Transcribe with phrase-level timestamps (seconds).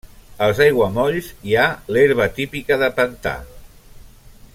[0.45, 1.67] Als aiguamolls hi ha
[1.97, 3.35] l'herba típica de pantà.